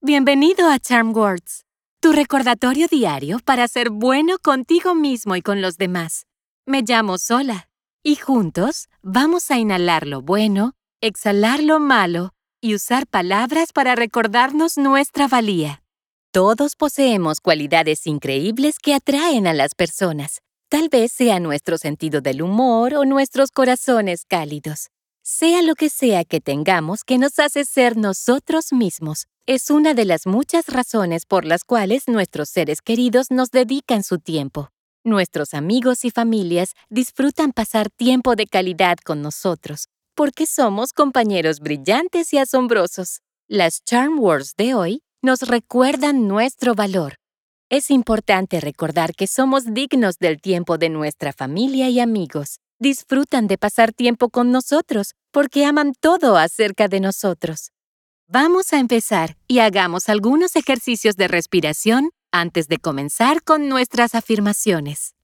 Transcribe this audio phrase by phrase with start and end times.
[0.00, 1.64] Bienvenido a Charm Words,
[2.00, 6.26] tu recordatorio diario para ser bueno contigo mismo y con los demás.
[6.64, 7.68] Me llamo Sola
[8.04, 14.76] y juntos vamos a inhalar lo bueno, exhalar lo malo y usar palabras para recordarnos
[14.78, 15.82] nuestra valía.
[16.30, 20.40] Todos poseemos cualidades increíbles que atraen a las personas.
[20.68, 24.88] Tal vez sea nuestro sentido del humor o nuestros corazones cálidos.
[25.28, 30.04] Sea lo que sea que tengamos que nos hace ser nosotros mismos, es una de
[30.04, 34.70] las muchas razones por las cuales nuestros seres queridos nos dedican su tiempo.
[35.02, 42.32] Nuestros amigos y familias disfrutan pasar tiempo de calidad con nosotros, porque somos compañeros brillantes
[42.32, 43.18] y asombrosos.
[43.48, 47.16] Las Charm Words de hoy nos recuerdan nuestro valor.
[47.68, 53.58] Es importante recordar que somos dignos del tiempo de nuestra familia y amigos disfrutan de
[53.58, 57.72] pasar tiempo con nosotros porque aman todo acerca de nosotros.
[58.28, 65.14] Vamos a empezar y hagamos algunos ejercicios de respiración antes de comenzar con nuestras afirmaciones.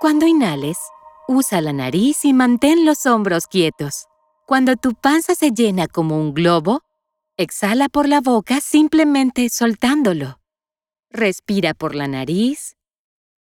[0.00, 0.78] Cuando inhales,
[1.28, 4.06] usa la nariz y mantén los hombros quietos.
[4.46, 6.80] Cuando tu panza se llena como un globo,
[7.36, 10.40] exhala por la boca simplemente soltándolo.
[11.10, 12.76] Respira por la nariz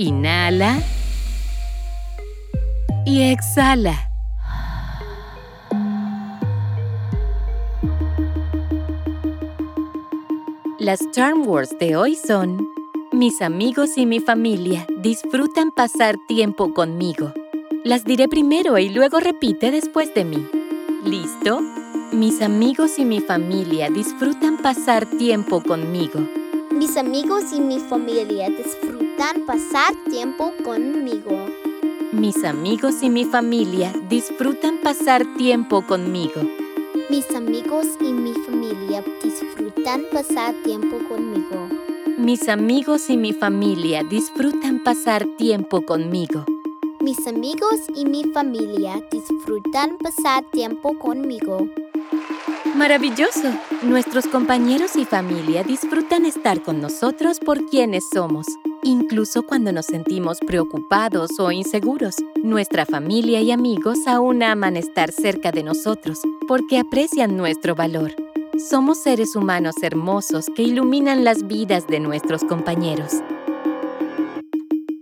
[0.00, 0.80] Inhala
[3.04, 4.08] y exhala.
[10.78, 12.68] Las charm words de hoy son
[13.10, 17.32] Mis amigos y mi familia disfrutan pasar tiempo conmigo.
[17.82, 20.46] Las diré primero y luego repite después de mí.
[21.04, 21.60] ¿Listo?
[22.12, 26.20] Mis amigos y mi familia disfrutan pasar tiempo conmigo.
[26.78, 31.48] Mis amigos y mi familia disfrutan pasar tiempo conmigo.
[32.12, 36.40] Mis amigos y mi familia disfrutan pasar tiempo conmigo.
[37.10, 41.68] Mis amigos y mi familia disfrutan pasar tiempo conmigo.
[42.16, 46.44] Mis amigos y mi familia disfrutan pasar tiempo conmigo.
[47.00, 51.68] Mis amigos y mi familia disfrutan pasar tiempo conmigo.
[52.78, 53.52] Maravilloso.
[53.82, 58.46] Nuestros compañeros y familia disfrutan estar con nosotros por quienes somos,
[58.84, 62.14] incluso cuando nos sentimos preocupados o inseguros.
[62.36, 68.14] Nuestra familia y amigos aún aman estar cerca de nosotros porque aprecian nuestro valor.
[68.70, 73.10] Somos seres humanos hermosos que iluminan las vidas de nuestros compañeros.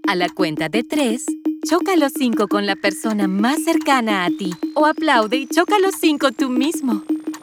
[0.09, 1.27] A la cuenta de tres,
[1.69, 5.95] choca los cinco con la persona más cercana a ti o aplaude y choca los
[6.01, 7.03] cinco tú mismo.